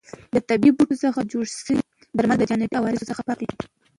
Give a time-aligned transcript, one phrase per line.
[0.33, 1.75] د طبیعي بوټو څخه جوړ شوي
[2.17, 3.55] درمل د جانبي عوارضو څخه پاک وي.